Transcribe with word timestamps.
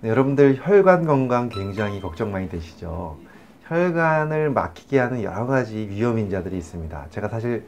네, 0.00 0.10
여러분들 0.10 0.60
혈관 0.62 1.06
건강 1.06 1.48
굉장히 1.48 2.00
걱정 2.00 2.30
많이 2.30 2.48
되시죠? 2.48 3.18
혈관을 3.64 4.50
막히게 4.50 4.96
하는 4.96 5.24
여러 5.24 5.44
가지 5.46 5.88
위험 5.90 6.20
인자들이 6.20 6.56
있습니다. 6.56 7.06
제가 7.10 7.28
사실 7.28 7.66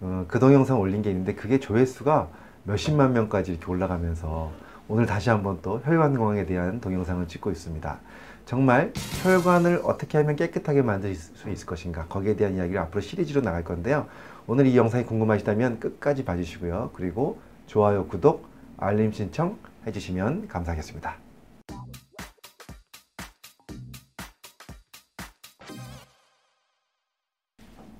어, 0.00 0.24
그 0.28 0.38
동영상 0.38 0.78
올린 0.78 1.02
게 1.02 1.10
있는데 1.10 1.34
그게 1.34 1.58
조회수가 1.58 2.28
몇십만 2.62 3.12
명까지 3.14 3.50
이렇게 3.50 3.66
올라가면서 3.66 4.52
오늘 4.86 5.06
다시 5.06 5.30
한번 5.30 5.58
또 5.60 5.80
혈관 5.82 6.16
건강에 6.16 6.46
대한 6.46 6.80
동영상을 6.80 7.26
찍고 7.26 7.50
있습니다. 7.50 7.98
정말 8.46 8.92
혈관을 9.24 9.80
어떻게 9.82 10.18
하면 10.18 10.36
깨끗하게 10.36 10.82
만들 10.82 11.16
수 11.16 11.50
있을 11.50 11.66
것인가 11.66 12.04
거기에 12.06 12.36
대한 12.36 12.54
이야기를 12.54 12.78
앞으로 12.78 13.00
시리즈로 13.00 13.40
나갈 13.40 13.64
건데요. 13.64 14.06
오늘 14.46 14.68
이 14.68 14.76
영상이 14.76 15.04
궁금하시다면 15.04 15.80
끝까지 15.80 16.24
봐주시고요. 16.24 16.90
그리고 16.94 17.40
좋아요, 17.66 18.06
구독, 18.06 18.46
알림 18.76 19.10
신청 19.10 19.58
해주시면 19.84 20.46
감사하겠습니다. 20.46 21.31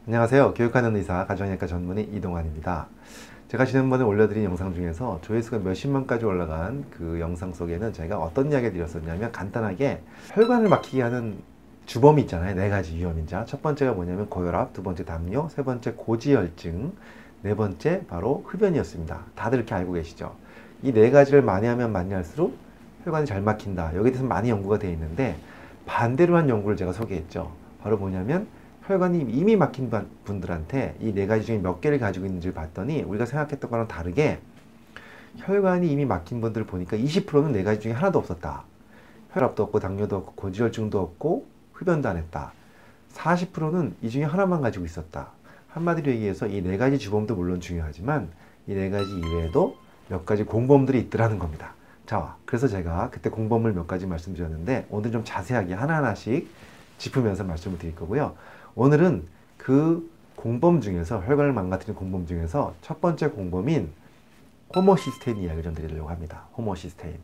안녕하세요. 0.07 0.55
교육하는 0.55 0.97
의사 0.97 1.27
가정의학과 1.27 1.67
전문의 1.69 2.05
이동환입니다. 2.13 2.89
제가 3.47 3.65
지난번에 3.65 4.03
올려드린 4.03 4.43
영상 4.45 4.75
중에서 4.75 5.21
조회수가 5.23 5.59
몇십만까지 5.61 6.25
올라간 6.25 6.87
그 6.91 7.21
영상 7.21 7.53
속에는 7.53 7.93
제가 7.93 8.19
어떤 8.19 8.51
이야기를 8.51 8.73
드렸었냐면 8.73 9.31
간단하게 9.31 10.03
혈관을 10.33 10.69
막히게 10.69 11.03
하는 11.03 11.39
주범이 11.87 12.23
있잖아요. 12.23 12.57
네 12.57 12.69
가지 12.69 12.97
위험인자. 12.97 13.45
첫 13.45 13.63
번째가 13.63 13.93
뭐냐면 13.93 14.29
고혈압, 14.29 14.73
두 14.73 14.83
번째 14.83 15.05
담요, 15.05 15.49
세 15.53 15.63
번째 15.63 15.93
고지혈증, 15.93 16.93
네 17.43 17.55
번째 17.55 18.05
바로 18.09 18.43
흡연이었습니다. 18.47 19.27
다들 19.37 19.59
이렇게 19.59 19.75
알고 19.75 19.93
계시죠? 19.93 20.35
이 20.83 20.93
네 20.93 21.11
가지를 21.13 21.43
많이 21.43 21.69
하면 21.69 21.93
많이 21.93 22.13
할수록 22.13 22.57
혈관이 23.05 23.27
잘 23.27 23.41
막힌다. 23.41 23.95
여기에 23.95 24.11
대해서 24.11 24.25
많이 24.27 24.51
연구가 24.51 24.81
되어 24.81 24.91
있는데 24.91 25.37
반대로 25.87 26.37
한 26.37 26.49
연구를 26.49 26.77
제가 26.77 26.93
소개했죠. 26.93 27.53
바로 27.81 27.99
뭐냐면 27.99 28.49
혈관이 28.87 29.21
이미 29.31 29.57
막힌 29.57 29.91
분들한테 30.25 30.97
이 31.01 31.13
네 31.13 31.27
가지 31.27 31.47
중에 31.47 31.59
몇 31.59 31.81
개를 31.81 31.99
가지고 31.99 32.27
있는지를 32.27 32.53
봤더니 32.55 33.03
우리가 33.03 33.27
생각했던 33.27 33.71
거랑 33.71 33.87
다르게 33.89 34.41
혈관이 35.37 35.89
이미 35.91 36.05
막힌 36.05 36.41
분들을 36.41 36.67
보니까 36.67 36.97
20%는 36.97 37.53
네 37.53 37.63
가지 37.63 37.81
중에 37.81 37.93
하나도 37.93 38.19
없었다. 38.19 38.65
혈압도 39.33 39.63
없고 39.63 39.81
당뇨도 39.81 40.17
없고 40.17 40.33
고지혈증도 40.35 41.01
없고 41.01 41.47
흡연도 41.73 42.09
안 42.09 42.17
했다. 42.17 42.53
40%는 43.15 43.95
이 44.03 44.11
중에 44.11 44.25
하나만 44.25 44.61
가지고 44.61 44.85
있었다. 44.85 45.29
한마디로 45.69 46.11
얘기해서 46.13 46.47
이 46.49 46.61
네 46.63 46.77
가지 46.77 46.99
주범도 46.99 47.35
물론 47.37 47.61
중요하지만 47.61 48.31
이 48.67 48.75
네 48.75 48.91
가지 48.91 49.11
이외에도 49.11 49.77
몇 50.09 50.27
가지 50.27 50.45
공범들이 50.45 50.99
있더라는 51.03 51.39
겁니다. 51.39 51.75
자, 52.05 52.37
그래서 52.45 52.69
제가 52.69 53.09
그때 53.11 53.31
공범을 53.31 53.73
몇 53.73 53.87
가지 53.87 54.07
말씀드렸는데 54.07 54.87
오늘 54.91 55.13
좀 55.13 55.23
자세하게 55.25 55.73
하나하나씩 55.75 56.51
짚으면서 56.99 57.45
말씀을 57.45 57.79
드릴 57.79 57.95
거고요. 57.95 58.35
오늘은 58.75 59.27
그 59.59 60.11
공범 60.35 60.81
중에서 60.81 61.21
혈관을 61.21 61.53
망가뜨리는 61.53 61.95
공범 61.95 62.27
중에서 62.27 62.75
첫 62.81 63.01
번째 63.03 63.29
공범인 63.29 63.93
호모시스테인 64.75 65.37
이야기를 65.37 65.63
좀 65.63 65.75
드리려고 65.75 66.09
합니다. 66.09 66.45
호모시스테인. 66.57 67.19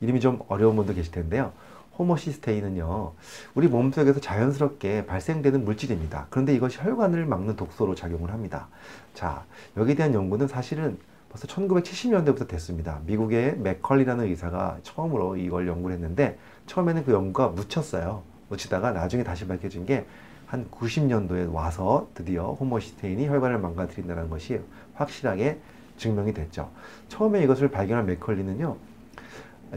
이름이 0.00 0.20
좀 0.20 0.40
어려운 0.48 0.76
분도 0.76 0.94
계실 0.94 1.12
텐데요. 1.12 1.52
호모시스테인은요, 1.98 3.12
우리 3.54 3.68
몸속에서 3.68 4.18
자연스럽게 4.18 5.04
발생되는 5.04 5.64
물질입니다. 5.64 6.26
그런데 6.30 6.54
이것이 6.54 6.78
혈관을 6.78 7.26
막는 7.26 7.56
독소로 7.56 7.94
작용을 7.94 8.32
합니다. 8.32 8.68
자, 9.12 9.44
여기에 9.76 9.94
대한 9.94 10.14
연구는 10.14 10.48
사실은 10.48 10.98
벌써 11.28 11.46
1970년대부터 11.46 12.48
됐습니다. 12.48 13.00
미국의 13.06 13.58
맥컬리라는 13.58 14.24
의사가 14.24 14.78
처음으로 14.82 15.36
이걸 15.36 15.68
연구를 15.68 15.94
했는데, 15.96 16.38
처음에는 16.66 17.04
그 17.04 17.12
연구가 17.12 17.48
묻혔어요. 17.48 18.22
묻히다가 18.48 18.92
나중에 18.92 19.22
다시 19.22 19.46
밝혀진 19.46 19.84
게 19.84 20.06
한 20.54 20.68
90년도에 20.70 21.52
와서 21.52 22.08
드디어 22.14 22.52
호모시스테인이 22.52 23.26
혈관을 23.26 23.58
망가뜨린다는 23.58 24.30
것이 24.30 24.60
확실하게 24.94 25.58
증명이 25.96 26.32
됐죠. 26.32 26.70
처음에 27.08 27.42
이것을 27.42 27.72
발견한 27.72 28.06
맥컬리는요, 28.06 28.76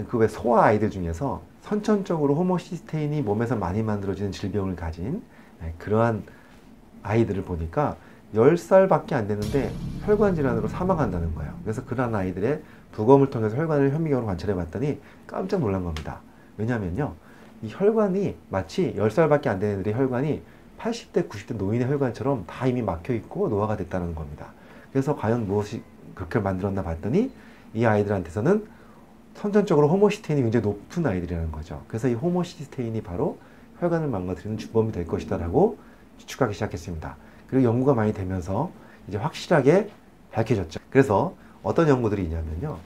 그왜 0.08 0.28
소아 0.28 0.66
아이들 0.66 0.92
중에서 0.92 1.42
선천적으로 1.62 2.36
호모시스테인이 2.36 3.24
몸에서 3.24 3.56
많이 3.56 3.82
만들어지는 3.82 4.32
질병을 4.32 4.76
가진 4.76 5.24
네, 5.60 5.74
그러한 5.80 6.22
아이들을 7.02 7.42
보니까 7.44 7.98
10살밖에 8.36 9.14
안 9.14 9.28
되는데 9.28 9.72
혈관 10.06 10.36
질환으로 10.36 10.68
사망한다는 10.68 11.34
거예요. 11.34 11.54
그래서 11.64 11.84
그런 11.86 12.14
아이들의 12.14 12.62
부검을 12.92 13.32
통해서 13.32 13.58
혈관을 13.58 13.92
현미경으로 13.92 14.28
관찰해 14.28 14.54
봤더니 14.54 15.00
깜짝 15.26 15.60
놀란 15.60 15.84
겁니다. 15.84 16.20
왜냐면요. 16.58 17.16
이 17.64 17.70
혈관이 17.72 18.36
마치 18.50 18.94
10살밖에 18.96 19.48
안 19.48 19.60
되는 19.60 19.80
애들의 19.80 19.96
혈관이 19.96 20.44
80대, 20.80 21.28
90대 21.30 21.56
노인의 21.56 21.88
혈관처럼 21.88 22.46
다 22.46 22.68
이미 22.68 22.82
막혀 22.82 23.14
있고 23.14 23.50
노화가 23.50 23.78
됐다는 23.78 24.16
겁니다. 24.16 24.54
그래서 24.92 25.16
과연 25.16 25.48
무엇이 25.48 25.82
그렇게 26.16 26.40
만들었나 26.40 26.84
봤더니 26.84 27.32
이 27.74 27.86
아이들한테서는 27.86 28.68
선천적으로 29.36 29.88
호모시스테인이 29.90 30.42
굉장히 30.42 30.66
높은 30.66 31.06
아이들이라는 31.06 31.52
거죠. 31.52 31.84
그래서 31.88 32.08
이 32.08 32.14
호모시스테인이 32.14 33.02
바로 33.02 33.38
혈관을 33.80 34.08
망가뜨리는 34.08 34.58
주범이 34.58 34.92
될 34.92 35.06
것이다라고 35.06 35.78
추측하기 36.18 36.54
시작했습니다. 36.54 37.16
그리고 37.48 37.64
연구가 37.66 37.94
많이 37.94 38.14
되면서 38.14 38.72
이제 39.08 39.18
확실하게 39.18 39.90
밝혀졌죠. 40.32 40.80
그래서 40.90 41.36
어떤 41.62 41.88
연구들이 41.88 42.24
있냐면요. 42.24 42.80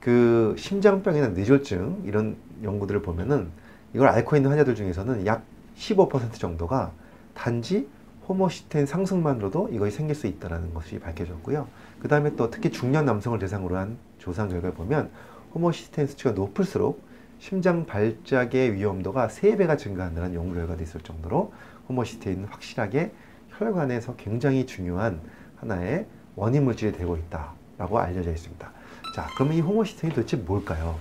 그 0.00 0.56
심장병이나 0.58 1.28
뇌졸중 1.28 2.02
이런 2.06 2.36
연구들을 2.62 3.02
보면은 3.02 3.50
이걸 3.94 4.08
앓고 4.08 4.36
있는 4.36 4.50
환자들 4.50 4.74
중에서는 4.74 5.26
약 5.26 5.44
15% 5.76 6.34
정도가 6.34 6.92
단지 7.34 7.88
호모시스테인 8.28 8.86
상승만으로도 8.86 9.70
이것이 9.72 9.96
생길 9.96 10.14
수 10.14 10.26
있다는 10.26 10.72
것이 10.74 10.98
밝혀졌고요. 10.98 11.66
그 12.00 12.08
다음에 12.08 12.34
또 12.36 12.50
특히 12.50 12.70
중년 12.70 13.04
남성을 13.04 13.38
대상으로 13.38 13.76
한 13.76 13.98
조사 14.18 14.46
결과를 14.46 14.74
보면 14.74 15.10
호모시스테인 15.54 16.06
수치가 16.06 16.30
높을수록 16.30 17.02
심장 17.38 17.86
발작의 17.86 18.74
위험도가 18.74 19.28
3배가 19.28 19.76
증가한다는 19.76 20.34
연구 20.34 20.54
결과도 20.54 20.82
있을 20.82 21.00
정도로 21.00 21.52
호모시스테인은 21.88 22.44
확실하게 22.44 23.12
혈관에서 23.50 24.14
굉장히 24.16 24.64
중요한 24.66 25.20
하나의 25.56 26.06
원인 26.36 26.64
물질이 26.64 26.92
되고 26.92 27.16
있다라고 27.16 27.98
알려져 27.98 28.30
있습니다. 28.30 28.70
자, 29.14 29.26
그러면 29.34 29.56
이 29.56 29.60
호모시스테인이 29.60 30.14
도대체 30.14 30.36
뭘까요? 30.36 30.98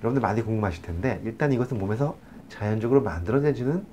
여러분들 0.00 0.20
많이 0.20 0.42
궁금하실 0.42 0.82
텐데 0.82 1.20
일단 1.24 1.52
이것은 1.52 1.78
몸에서 1.78 2.16
자연적으로 2.48 3.02
만들어내주는 3.02 3.84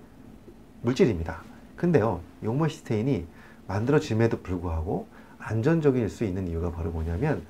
물질입니다. 0.81 1.41
근데요, 1.77 2.21
이 2.43 2.47
호모시스테인이 2.47 3.25
만들어짐에도 3.67 4.41
불구하고 4.41 5.07
안정적일 5.39 6.09
수 6.09 6.23
있는 6.23 6.47
이유가 6.47 6.71
바로 6.71 6.91
뭐냐면 6.91 7.45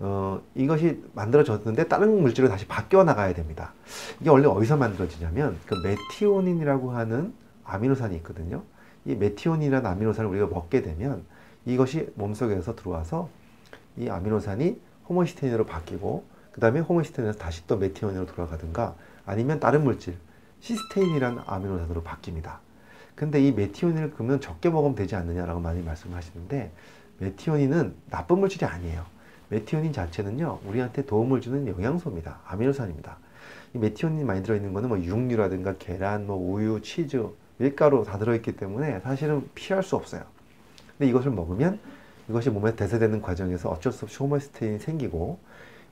어, 0.00 0.40
이것이 0.54 1.02
만들어졌는데 1.14 1.88
다른 1.88 2.20
물질로 2.20 2.48
다시 2.48 2.66
바뀌어 2.66 3.04
나가야 3.04 3.34
됩니다. 3.34 3.72
이게 4.20 4.30
원래 4.30 4.46
어디서 4.46 4.76
만들어지냐면 4.76 5.56
그 5.66 5.74
메티오닌이라고 5.82 6.92
하는 6.92 7.32
아미노산이 7.64 8.16
있거든요. 8.16 8.62
이 9.04 9.14
메티오닌이라는 9.14 9.88
아미노산을 9.88 10.30
우리가 10.30 10.46
먹게 10.46 10.82
되면 10.82 11.24
이것이 11.64 12.10
몸속에서 12.14 12.76
들어와서 12.76 13.28
이 13.96 14.08
아미노산이 14.08 14.80
호모시스테인으로 15.08 15.66
바뀌고 15.66 16.24
그 16.52 16.60
다음에 16.60 16.80
호모시스테인에서 16.80 17.38
다시 17.38 17.66
또 17.66 17.76
메티오닌으로 17.76 18.26
돌아가든가 18.26 18.94
아니면 19.26 19.60
다른 19.60 19.84
물질 19.84 20.16
시스테인이라는 20.60 21.42
아미노산으로 21.46 22.02
바뀝니다. 22.02 22.67
근데 23.18 23.42
이 23.42 23.50
메티오닌을 23.50 24.12
그러면 24.12 24.40
적게 24.40 24.70
먹으면 24.70 24.94
되지 24.94 25.16
않느냐라고 25.16 25.58
많이 25.58 25.82
말씀하시는데 25.82 26.70
메티오닌은 27.18 27.96
나쁜 28.10 28.38
물질이 28.38 28.64
아니에요. 28.64 29.04
메티오닌 29.48 29.92
자체는요, 29.92 30.60
우리한테 30.64 31.04
도움을 31.04 31.40
주는 31.40 31.66
영양소입니다. 31.66 32.38
아미노산입니다. 32.46 33.16
이 33.74 33.78
메티오닌이 33.78 34.22
많이 34.22 34.44
들어있는 34.44 34.72
거는 34.72 34.88
뭐 34.88 35.02
육류라든가 35.02 35.78
계란, 35.78 36.28
뭐 36.28 36.36
우유, 36.36 36.80
치즈, 36.80 37.26
밀가루 37.56 38.04
다 38.04 38.18
들어있기 38.18 38.52
때문에 38.52 39.00
사실은 39.00 39.48
피할 39.56 39.82
수 39.82 39.96
없어요. 39.96 40.22
근데 40.96 41.10
이것을 41.10 41.32
먹으면 41.32 41.80
이것이 42.28 42.50
몸에 42.50 42.76
대사되는 42.76 43.20
과정에서 43.20 43.68
어쩔 43.68 43.92
수 43.92 44.04
없이 44.04 44.16
호모시스테인이 44.18 44.78
생기고 44.78 45.40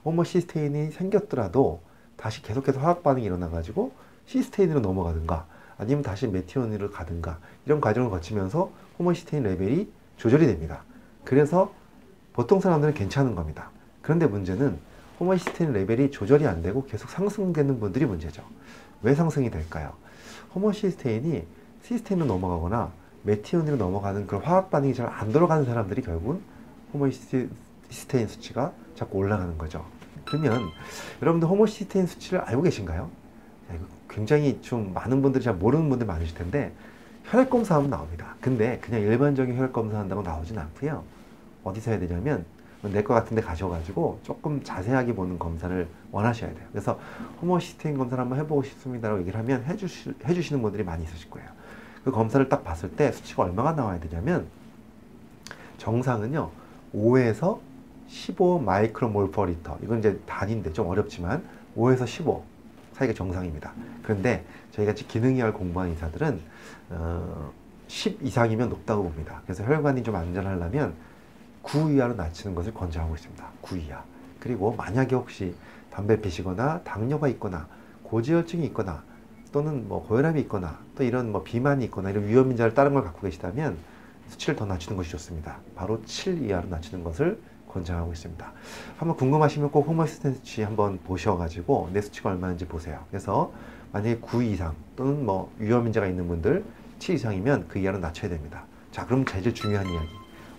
호모시스테인이 0.05 0.93
생겼더라도 0.93 1.81
다시 2.17 2.41
계속해서 2.43 2.79
화학 2.79 3.03
반응이 3.03 3.25
일어나가지고 3.25 3.91
시스테인으로 4.27 4.79
넘어가든가 4.79 5.56
아니면 5.79 6.03
다시 6.03 6.27
메티오닌으로 6.27 6.91
가든가 6.91 7.39
이런 7.67 7.81
과정을 7.81 8.11
거치면서 8.11 8.71
호모시스테인 8.99 9.43
레벨이 9.43 9.89
조절이 10.17 10.47
됩니다. 10.47 10.83
그래서 11.25 11.73
보통 12.33 12.61
사람들은 12.61 12.95
괜찮은 12.95 13.35
겁니다. 13.35 13.71
그런데 14.03 14.27
문제는 14.27 14.79
호모시스테인 15.21 15.73
레벨이 15.73 16.11
조절이 16.11 16.47
안 16.47 16.63
되고 16.63 16.85
계속 16.87 17.11
상승되는 17.11 17.81
분들이 17.81 18.07
문제죠. 18.07 18.43
왜 19.03 19.15
상승이 19.15 19.51
될까요? 19.51 19.93
호모시스테인이 20.55 21.45
시스테인으로 21.83 22.27
넘어가거나 22.27 22.93
메티온으로 23.23 23.77
넘어가는 23.77 24.27
그런 24.27 24.43
화학 24.43 24.71
반응이 24.71 24.95
잘안 24.95 25.33
들어가는 25.33 25.65
사람들이 25.65 26.03
결국은 26.03 26.41
호모시스테인 26.95 28.29
수치가 28.29 28.73
자꾸 28.95 29.19
올라가는 29.19 29.57
거죠. 29.59 29.85
그러면 30.25 30.63
여러분들 31.23 31.49
호모시스테인 31.49 32.07
수치를 32.07 32.41
알고 32.41 32.63
계신가요? 32.63 33.11
굉장히 34.09 34.61
좀 34.63 34.93
많은 34.95 35.23
분들이 35.23 35.43
잘 35.43 35.55
모르는 35.55 35.89
분들 35.89 36.07
많으실 36.07 36.37
텐데 36.37 36.73
혈액 37.25 37.51
검사하면 37.51 37.91
나옵니다. 37.91 38.37
근데 38.41 38.79
그냥 38.81 39.01
일반적인 39.01 39.57
혈액 39.57 39.73
검사한다고 39.73 40.23
나오진 40.23 40.59
않고요. 40.59 41.03
어디서 41.65 41.91
해야 41.91 42.01
되냐면 42.01 42.45
내과 42.83 43.15
같은 43.15 43.35
데 43.35 43.43
가셔가지고 43.43 44.21
조금 44.23 44.63
자세하게 44.63 45.15
보는 45.15 45.39
검사를 45.39 45.89
원하셔야 46.13 46.51
돼요. 46.55 46.65
그래서 46.71 46.99
호모시스테인 47.43 47.99
검사를 47.99 48.21
한번 48.21 48.39
해보고 48.39 48.63
싶습니다라고 48.63 49.21
얘기를 49.21 49.39
하면 49.41 49.65
해주시, 49.65 50.15
해주시는 50.27 50.63
분들이 50.63 50.85
많이 50.85 51.05
있으실 51.05 51.31
거예요. 51.31 51.49
그 52.05 52.13
검사를 52.13 52.49
딱 52.49 52.63
봤을 52.63 52.91
때 52.91 53.11
수치가 53.11 53.43
얼마가 53.43 53.73
나와야 53.73 53.99
되냐면 53.99 54.47
정상은요 55.79 56.51
5에서 56.95 57.59
15 58.07 58.61
micromol 58.61 59.33
per 59.33 59.45
liter 59.45 59.77
이건 59.83 59.99
이제 59.99 60.19
단위인데 60.25 60.73
좀 60.73 60.87
어렵지만 60.87 61.43
5에서 61.77 62.07
15 62.07 62.45
사이가 62.97 63.13
정상입니다. 63.15 63.73
그런데 64.03 64.45
저희같이 64.73 65.07
기능의학 65.07 65.53
공부하는 65.53 65.93
의사들은 65.93 66.41
어, 66.91 67.53
10 67.89 68.19
이상이면 68.23 68.71
높다고 68.71 69.05
봅니다. 69.05 69.43
그래서 69.45 69.65
혈관이 69.65 70.03
좀 70.03 70.17
안전하려면 70.17 70.95
9 71.63 71.93
이하로 71.93 72.15
낮추는 72.15 72.55
것을 72.55 72.73
권장하고 72.73 73.15
있습니다. 73.15 73.45
9 73.61 73.77
이하. 73.77 74.03
그리고 74.41 74.75
만약에 74.75 75.15
혹시 75.15 75.55
담배 75.91 76.21
피시거나 76.21 76.83
당뇨가 76.85 77.29
있거나 77.29 77.69
고지혈증이 78.05 78.65
있거나 78.67 79.03
또는 79.53 79.89
뭐 79.89 80.07
고혈압이 80.07 80.41
있거나 80.43 80.79
또 80.97 81.03
이런 81.03 81.33
뭐 81.33 81.43
비만이 81.43 81.85
있거나 81.87 82.11
이런 82.11 82.27
위험 82.27 82.51
인자를 82.51 82.75
다른 82.75 82.95
걸 82.95 83.03
갖고 83.03 83.23
계시다면 83.23 83.77
수치를 84.29 84.57
더 84.57 84.67
낮추는 84.67 84.97
것이 84.97 85.11
좋습니다. 85.11 85.59
바로 85.75 86.03
7 86.05 86.43
이하로 86.43 86.69
낮추는 86.69 87.05
것을 87.05 87.39
권장하고 87.69 88.13
있습니다. 88.13 88.53
한번 88.97 89.17
궁금하시면 89.17 89.71
꼭 89.71 89.87
호모시스텐치 89.89 90.63
한번 90.63 90.99
보셔가지고 91.05 91.91
내 91.93 92.01
수치가 92.01 92.31
얼마인지 92.31 92.67
보세요. 92.67 93.05
그래서 93.11 93.53
만약에 93.93 94.19
9 94.19 94.43
이상 94.43 94.75
또는 94.97 95.25
뭐 95.25 95.53
위험 95.59 95.87
인자가 95.87 96.07
있는 96.07 96.29
분들 96.29 96.65
7 96.99 97.15
이상이면 97.15 97.69
그 97.69 97.79
이하로 97.79 97.99
낮춰야 97.99 98.31
됩니다. 98.31 98.65
자, 98.91 99.05
그럼 99.07 99.25
제일 99.25 99.53
중요한 99.53 99.87
이야기 99.87 100.09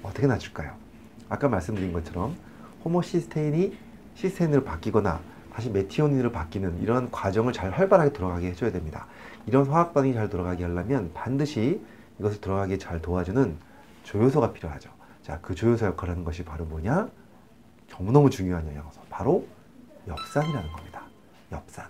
어떻게 0.03 0.27
낮출까요? 0.27 0.71
아까 1.29 1.49
말씀드린 1.49 1.91
것처럼 1.91 2.35
호모시스테인이 2.85 3.77
시스테인으로 4.15 4.63
바뀌거나 4.63 5.19
다시 5.53 5.69
메티오닌으로 5.71 6.31
바뀌는 6.31 6.81
이런 6.81 7.09
과정을 7.09 7.51
잘 7.51 7.71
활발하게 7.71 8.13
돌아가게 8.13 8.47
해줘야 8.49 8.71
됩니다. 8.71 9.07
이런 9.47 9.65
화학 9.65 9.93
반응이 9.93 10.13
잘 10.13 10.29
돌아가게 10.29 10.63
하려면 10.63 11.11
반드시 11.13 11.81
이것을 12.19 12.41
돌아가게 12.41 12.77
잘 12.77 13.01
도와주는 13.01 13.57
조효소가 14.03 14.53
필요하죠. 14.53 14.91
자, 15.27 15.39
그 15.41 15.53
조효소 15.53 15.87
역할을 15.87 16.13
하는 16.13 16.23
것이 16.23 16.45
바로 16.45 16.63
뭐냐? 16.63 17.09
너무너무 17.91 18.29
중요한 18.29 18.65
영양소. 18.65 19.01
바로 19.09 19.45
엽산이라는 20.07 20.71
겁니다. 20.71 21.03
엽산. 21.51 21.85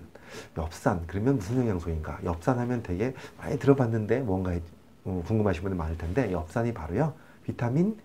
엽산. 0.58 1.04
그러면 1.06 1.36
무슨 1.36 1.60
영양소인가? 1.60 2.22
엽산 2.24 2.58
하면 2.58 2.82
되게 2.82 3.14
많이 3.38 3.60
들어봤는데 3.60 4.22
뭔가 4.22 4.58
어, 5.04 5.24
궁금하신 5.28 5.62
분들 5.62 5.78
많을 5.78 6.00
텐데 6.00 6.32
엽산이 6.32 6.74
바로요. 6.74 7.14
비타민 7.44 8.00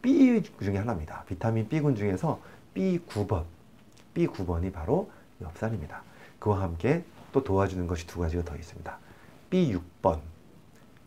B 0.00 0.42
중에 0.62 0.78
하나입니다. 0.78 1.24
비타민 1.24 1.68
B군 1.68 1.94
중에서 1.94 2.40
B9번. 2.74 3.44
B9번이 4.14 4.72
바로 4.72 5.10
엽산입니다. 5.42 6.02
그와 6.38 6.62
함께 6.62 7.04
또 7.32 7.44
도와주는 7.44 7.86
것이 7.86 8.06
두 8.06 8.18
가지가 8.18 8.44
더 8.46 8.56
있습니다. 8.56 8.98
B6번. 9.50 10.20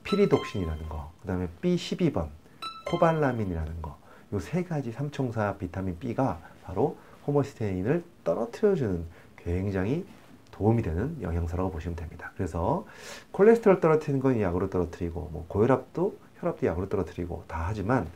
피리독신이라는 0.03 0.89
거. 0.89 1.11
그 1.21 1.27
다음에 1.27 1.47
B12번. 1.63 2.42
코발라민이라는 2.85 3.81
거. 3.81 3.97
요세 4.31 4.63
가지 4.63 4.91
삼총사 4.91 5.57
비타민 5.57 5.97
B가 5.99 6.39
바로 6.63 6.97
호모시스테인을 7.27 8.03
떨어뜨려주는 8.23 9.05
굉장히 9.37 10.05
도움이 10.51 10.81
되는 10.83 11.19
영양소라고 11.21 11.71
보시면 11.71 11.95
됩니다. 11.95 12.31
그래서 12.35 12.85
콜레스테롤 13.31 13.79
떨어뜨리는 13.79 14.19
건 14.19 14.39
약으로 14.39 14.69
떨어뜨리고 14.69 15.29
뭐 15.31 15.45
고혈압도 15.47 16.17
혈압도 16.39 16.67
약으로 16.67 16.89
떨어뜨리고 16.89 17.43
다 17.47 17.65
하지만 17.67 18.07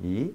이 0.00 0.32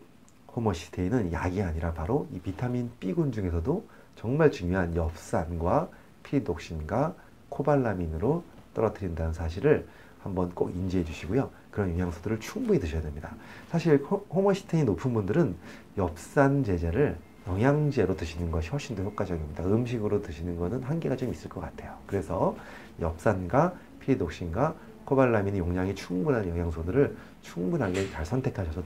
호모시스테인은 0.56 1.32
약이 1.32 1.62
아니라 1.62 1.94
바로 1.94 2.28
이 2.34 2.40
비타민 2.40 2.92
B군 3.00 3.32
중에서도 3.32 3.86
정말 4.16 4.52
중요한 4.52 4.96
엽산과 4.96 5.90
피독신과 6.24 7.16
코발라민으로 7.50 8.44
떨어뜨린다는 8.74 9.34
사실을 9.34 9.88
한번 10.22 10.50
꼭 10.52 10.70
인지해 10.72 11.04
주시고요. 11.04 11.50
그런 11.72 11.92
영양소들을 11.92 12.40
충분히 12.40 12.80
드셔야 12.80 13.02
됩니다. 13.02 13.36
사실 13.70 14.04
호모시스테인이 14.30 14.86
높은 14.86 15.14
분들은 15.14 15.56
엽산 15.98 16.64
제제를 16.64 17.18
영양제로 17.48 18.16
드시는 18.16 18.52
것이 18.52 18.70
훨씬 18.70 18.96
더 18.96 19.04
효과적입니다. 19.04 19.64
음식으로 19.64 20.22
드시는 20.22 20.58
것은 20.58 20.84
한계가 20.84 21.16
좀 21.16 21.32
있을 21.32 21.50
것 21.50 21.62
같아요. 21.62 21.96
그래서 22.06 22.56
엽산과 23.02 23.74
피리독신과 24.02 24.76
코발라민의 25.06 25.60
용량이 25.60 25.96
충분한 25.96 26.48
영양소들을 26.48 27.16
충분하게 27.42 28.12
잘 28.12 28.26
선택하셔서 28.26 28.84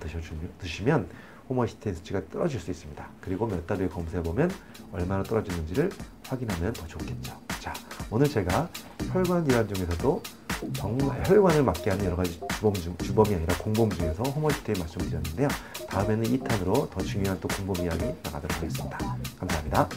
드시면 0.59 1.07
호모시스테인 1.49 1.95
수치가 1.95 2.21
떨어질 2.31 2.59
수 2.59 2.71
있습니다. 2.71 3.05
그리고 3.19 3.45
몇 3.47 3.65
달 3.67 3.77
후에 3.79 3.89
검사해보면 3.89 4.49
얼마나 4.93 5.23
떨어지는지를 5.23 5.89
확인하면 6.25 6.71
더 6.71 6.87
좋겠죠. 6.87 7.33
자, 7.59 7.73
오늘 8.09 8.29
제가 8.29 8.69
혈관 9.11 9.45
질환 9.45 9.67
중에서도 9.67 10.21
정말 10.73 11.27
혈관을 11.27 11.63
막게 11.63 11.89
하는 11.89 12.05
여러 12.05 12.15
가지 12.15 12.39
주범 12.55 12.73
중, 12.73 12.95
주범이 12.97 13.35
아니라 13.35 13.57
공범 13.57 13.89
중에서 13.89 14.23
호모시스테인 14.23 14.79
말씀드렸는데요. 14.79 15.47
다음에는 15.89 16.23
2탄으로 16.23 16.89
더 16.89 17.01
중요한 17.01 17.39
또 17.39 17.47
공범 17.47 17.83
이야기 17.83 18.05
나가도록 18.23 18.57
하겠습니다. 18.57 18.97
감사합니다. 19.39 19.89